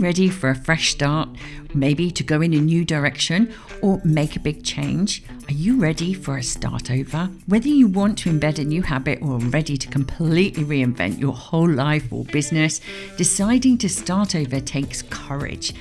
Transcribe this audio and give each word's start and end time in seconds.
ready 0.00 0.28
for 0.28 0.50
a 0.50 0.54
fresh 0.54 0.90
start? 0.90 1.28
Maybe 1.74 2.10
to 2.10 2.22
go 2.22 2.40
in 2.42 2.52
a 2.52 2.60
new 2.60 2.84
direction 2.84 3.52
or 3.82 4.00
make 4.04 4.36
a 4.36 4.40
big 4.40 4.62
change? 4.62 5.22
Are 5.48 5.52
you 5.52 5.78
ready 5.78 6.12
for 6.12 6.36
a 6.36 6.42
start 6.42 6.90
over? 6.90 7.30
Whether 7.46 7.68
you 7.68 7.86
want 7.86 8.18
to 8.18 8.30
embed 8.30 8.58
a 8.58 8.64
new 8.64 8.82
habit 8.82 9.20
or 9.22 9.38
ready 9.38 9.76
to 9.76 9.88
completely 9.88 10.64
reinvent 10.64 11.18
your 11.18 11.32
whole 11.32 11.68
life 11.68 12.12
or 12.12 12.24
business, 12.24 12.80
deciding 13.16 13.78
to 13.78 13.88
start 13.88 14.34
over 14.34 14.60
takes 14.60 15.02
courage. 15.02 15.72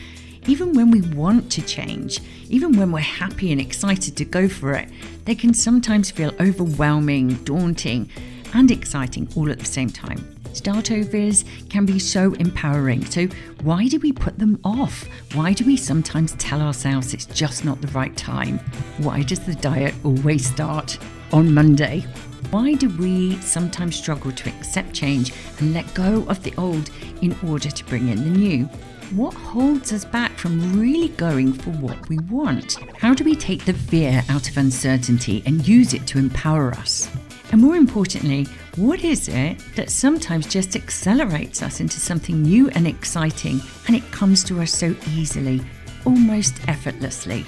Even 0.48 0.74
when 0.74 0.92
we 0.92 1.02
want 1.02 1.52
to 1.52 1.62
change, 1.62 2.22
even 2.50 2.78
when 2.78 2.92
we're 2.92 3.00
happy 3.00 3.52
and 3.52 3.60
excited 3.60 4.16
to 4.16 4.26
go 4.26 4.48
for 4.48 4.74
it, 4.74 4.90
they 5.26 5.36
can 5.36 5.54
sometimes 5.54 6.12
feel 6.12 6.32
overwhelming, 6.40 7.34
daunting, 7.44 8.10
and 8.54 8.72
exciting 8.72 9.28
all 9.36 9.52
at 9.52 9.60
the 9.60 9.66
same 9.66 9.90
time. 9.90 10.36
Startovers 10.56 11.44
can 11.70 11.86
be 11.86 12.00
so 12.00 12.34
empowering. 12.36 13.06
So, 13.06 13.28
why 13.62 13.88
do 13.88 14.00
we 14.00 14.14
put 14.14 14.40
them 14.40 14.58
off? 14.64 15.06
Why 15.34 15.52
do 15.52 15.66
we 15.66 15.76
sometimes 15.76 16.34
tell 16.36 16.62
ourselves 16.62 17.14
it's 17.14 17.26
just 17.26 17.66
not 17.66 17.82
the 17.82 17.90
right 17.90 18.16
time? 18.16 18.60
Why 19.00 19.24
does 19.24 19.42
the 19.42 19.56
diet 19.56 19.94
always 20.06 20.48
start 20.48 20.98
on 21.34 21.54
Monday? 21.54 22.06
Why 22.52 22.74
do 22.76 22.90
we 22.98 23.36
sometimes 23.42 23.98
struggle 23.98 24.32
to 24.32 24.50
accept 24.50 24.94
change 24.94 25.34
and 25.60 25.74
let 25.74 25.94
go 25.94 26.26
of 26.30 26.42
the 26.44 26.54
old 26.58 26.90
in 27.22 27.36
order 27.46 27.70
to 27.70 27.86
bring 27.86 28.08
in 28.08 28.24
the 28.24 28.40
new? 28.40 28.70
What 29.12 29.34
holds 29.34 29.92
us 29.94 30.06
back 30.06 30.32
from 30.38 30.80
really 30.80 31.10
going 31.10 31.54
for 31.54 31.72
what 31.72 32.08
we 32.08 32.18
want? 32.20 32.78
How 32.98 33.14
do 33.14 33.24
we 33.24 33.36
take 33.36 33.66
the 33.66 33.74
fear 33.74 34.24
out 34.30 34.50
of 34.50 34.58
uncertainty 34.58 35.44
and 35.46 35.68
use 35.68 35.94
it 35.94 36.08
to 36.08 36.18
empower 36.18 36.72
us? 36.72 37.10
And 37.52 37.62
more 37.62 37.76
importantly, 37.76 38.48
what 38.76 39.06
is 39.06 39.30
it 39.30 39.58
that 39.78 39.90
sometimes 39.90 40.46
just 40.48 40.76
accelerates 40.76 41.64
us 41.64 41.80
into 41.80 41.98
something 41.98 42.42
new 42.42 42.68
and 42.72 42.86
exciting 42.86 43.62
and 43.88 43.96
it 43.96 44.04
comes 44.12 44.44
to 44.44 44.60
us 44.60 44.70
so 44.70 44.94
easily, 45.12 45.62
almost 46.06 46.56
effortlessly? 46.68 47.46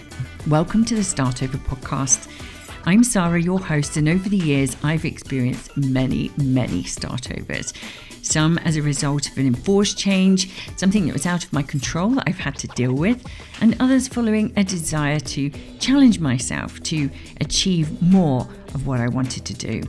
Welcome 0.47 0.85
to 0.85 0.95
the 0.95 1.01
Startover 1.01 1.57
podcast. 1.57 2.31
I'm 2.85 3.03
Sara, 3.03 3.41
your 3.41 3.59
host, 3.59 3.97
and 3.97 4.07
over 4.07 4.29
the 4.29 4.37
years, 4.37 4.77
I've 4.83 5.03
experienced 5.03 5.75
many, 5.75 6.31
many 6.37 6.83
startovers. 6.83 7.73
Some 8.23 8.57
as 8.59 8.77
a 8.77 8.81
result 8.81 9.29
of 9.29 9.37
an 9.37 9.47
enforced 9.47 9.97
change, 9.97 10.49
something 10.77 11.07
that 11.07 11.13
was 11.13 11.25
out 11.25 11.43
of 11.43 11.51
my 11.51 11.61
control 11.61 12.11
that 12.11 12.23
I've 12.25 12.39
had 12.39 12.57
to 12.59 12.67
deal 12.67 12.93
with, 12.93 13.25
and 13.59 13.75
others 13.81 14.07
following 14.07 14.53
a 14.55 14.63
desire 14.63 15.19
to 15.19 15.49
challenge 15.79 16.21
myself 16.21 16.81
to 16.83 17.09
achieve 17.41 18.01
more 18.01 18.47
of 18.73 18.87
what 18.87 19.01
I 19.01 19.09
wanted 19.09 19.43
to 19.43 19.53
do. 19.53 19.83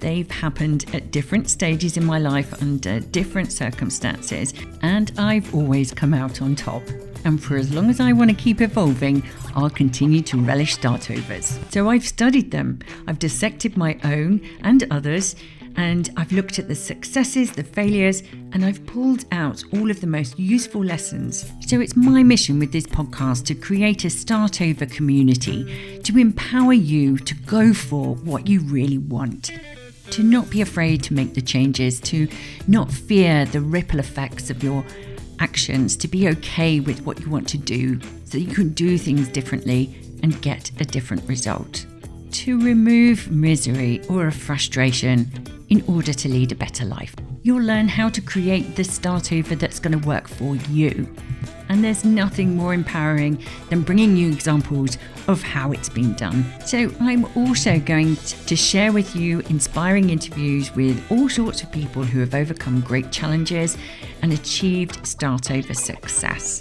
They've 0.00 0.30
happened 0.30 0.86
at 0.94 1.10
different 1.10 1.50
stages 1.50 1.98
in 1.98 2.04
my 2.06 2.18
life 2.18 2.62
under 2.62 3.00
different 3.00 3.52
circumstances, 3.52 4.54
and 4.80 5.12
I've 5.18 5.54
always 5.54 5.92
come 5.92 6.14
out 6.14 6.40
on 6.40 6.56
top. 6.56 6.82
And 7.26 7.42
for 7.42 7.56
as 7.56 7.72
long 7.74 7.90
as 7.90 8.00
I 8.00 8.12
want 8.12 8.30
to 8.30 8.36
keep 8.36 8.62
evolving, 8.62 9.22
I'll 9.54 9.68
continue 9.68 10.22
to 10.22 10.38
relish 10.38 10.78
startovers. 10.78 11.58
So 11.70 11.90
I've 11.90 12.06
studied 12.06 12.50
them, 12.50 12.78
I've 13.06 13.18
dissected 13.18 13.76
my 13.76 13.98
own 14.02 14.40
and 14.62 14.90
others, 14.90 15.36
and 15.76 16.10
I've 16.16 16.32
looked 16.32 16.58
at 16.58 16.66
the 16.66 16.74
successes, 16.74 17.52
the 17.52 17.62
failures, 17.62 18.22
and 18.52 18.64
I've 18.64 18.84
pulled 18.86 19.26
out 19.32 19.62
all 19.74 19.90
of 19.90 20.00
the 20.00 20.06
most 20.06 20.38
useful 20.38 20.82
lessons. 20.82 21.52
So 21.66 21.80
it's 21.80 21.94
my 21.94 22.22
mission 22.22 22.58
with 22.58 22.72
this 22.72 22.86
podcast 22.86 23.44
to 23.46 23.54
create 23.54 24.04
a 24.04 24.08
startover 24.08 24.90
community 24.90 26.00
to 26.04 26.18
empower 26.18 26.72
you 26.72 27.18
to 27.18 27.34
go 27.34 27.74
for 27.74 28.14
what 28.16 28.48
you 28.48 28.60
really 28.60 28.98
want 28.98 29.50
to 30.12 30.22
not 30.22 30.50
be 30.50 30.60
afraid 30.60 31.02
to 31.04 31.14
make 31.14 31.34
the 31.34 31.42
changes, 31.42 32.00
to 32.00 32.28
not 32.66 32.90
fear 32.90 33.44
the 33.46 33.60
ripple 33.60 34.00
effects 34.00 34.50
of 34.50 34.62
your 34.62 34.84
actions, 35.38 35.96
to 35.96 36.08
be 36.08 36.28
okay 36.28 36.80
with 36.80 37.04
what 37.04 37.20
you 37.20 37.30
want 37.30 37.48
to 37.48 37.58
do 37.58 37.98
so 38.24 38.38
you 38.38 38.54
can 38.54 38.70
do 38.70 38.98
things 38.98 39.28
differently 39.28 39.94
and 40.22 40.40
get 40.42 40.70
a 40.80 40.84
different 40.84 41.26
result. 41.28 41.86
To 42.32 42.60
remove 42.60 43.30
misery 43.30 44.02
or 44.08 44.26
a 44.26 44.32
frustration 44.32 45.30
in 45.68 45.82
order 45.86 46.12
to 46.12 46.28
lead 46.28 46.52
a 46.52 46.54
better 46.54 46.84
life. 46.84 47.14
You'll 47.42 47.62
learn 47.62 47.88
how 47.88 48.08
to 48.10 48.20
create 48.20 48.76
the 48.76 48.84
start 48.84 49.32
over 49.32 49.54
that's 49.54 49.78
going 49.78 49.98
to 49.98 50.06
work 50.06 50.28
for 50.28 50.56
you. 50.56 51.08
And 51.70 51.84
there's 51.84 52.04
nothing 52.04 52.56
more 52.56 52.74
empowering 52.74 53.42
than 53.68 53.82
bringing 53.82 54.16
you 54.16 54.32
examples 54.32 54.98
of 55.28 55.40
how 55.40 55.70
it's 55.70 55.88
been 55.88 56.14
done. 56.14 56.44
So, 56.66 56.92
I'm 56.98 57.24
also 57.36 57.78
going 57.78 58.16
to 58.16 58.56
share 58.56 58.92
with 58.92 59.14
you 59.14 59.38
inspiring 59.48 60.10
interviews 60.10 60.74
with 60.74 61.00
all 61.12 61.28
sorts 61.28 61.62
of 61.62 61.70
people 61.70 62.02
who 62.02 62.18
have 62.18 62.34
overcome 62.34 62.80
great 62.80 63.12
challenges 63.12 63.78
and 64.20 64.32
achieved 64.32 65.06
start 65.06 65.52
over 65.52 65.72
success. 65.72 66.60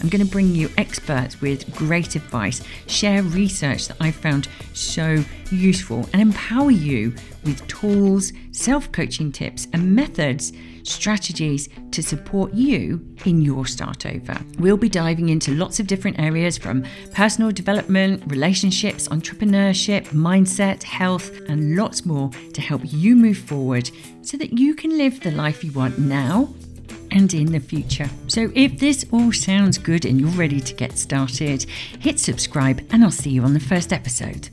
I'm 0.00 0.08
going 0.08 0.24
to 0.24 0.30
bring 0.30 0.54
you 0.54 0.70
experts 0.76 1.40
with 1.40 1.74
great 1.74 2.16
advice, 2.16 2.62
share 2.86 3.22
research 3.22 3.88
that 3.88 3.96
I've 4.00 4.14
found 4.14 4.48
so 4.74 5.24
useful, 5.50 6.08
and 6.12 6.22
empower 6.22 6.70
you 6.70 7.14
with 7.44 7.66
tools, 7.68 8.32
self 8.52 8.90
coaching 8.92 9.32
tips, 9.32 9.68
and 9.72 9.94
methods, 9.94 10.52
strategies 10.82 11.68
to 11.90 12.02
support 12.02 12.52
you 12.52 13.04
in 13.24 13.40
your 13.40 13.66
start 13.66 14.06
over. 14.06 14.38
We'll 14.58 14.76
be 14.76 14.88
diving 14.88 15.30
into 15.30 15.52
lots 15.52 15.80
of 15.80 15.86
different 15.86 16.18
areas 16.18 16.58
from 16.58 16.84
personal 17.12 17.50
development, 17.50 18.22
relationships, 18.26 19.08
entrepreneurship, 19.08 20.06
mindset, 20.08 20.82
health, 20.82 21.30
and 21.48 21.76
lots 21.76 22.04
more 22.04 22.30
to 22.52 22.60
help 22.60 22.82
you 22.84 23.16
move 23.16 23.38
forward 23.38 23.90
so 24.22 24.36
that 24.36 24.58
you 24.58 24.74
can 24.74 24.96
live 24.96 25.20
the 25.20 25.30
life 25.30 25.64
you 25.64 25.72
want 25.72 25.98
now 25.98 26.48
and 27.16 27.32
in 27.32 27.50
the 27.50 27.60
future. 27.60 28.08
So, 28.28 28.52
if 28.54 28.78
this 28.78 29.06
all 29.10 29.32
sounds 29.32 29.78
good 29.78 30.04
and 30.04 30.20
you're 30.20 30.30
ready 30.30 30.60
to 30.60 30.74
get 30.74 30.98
started, 30.98 31.64
hit 31.98 32.20
subscribe 32.20 32.86
and 32.90 33.02
I'll 33.02 33.10
see 33.10 33.30
you 33.30 33.42
on 33.42 33.54
the 33.54 33.60
first 33.60 33.92
episode. 33.92 34.50